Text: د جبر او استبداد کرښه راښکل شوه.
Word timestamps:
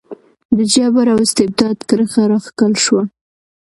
د 0.57 0.57
جبر 0.73 1.05
او 1.13 1.17
استبداد 1.25 1.77
کرښه 1.89 2.23
راښکل 2.31 2.73
شوه. 2.83 3.03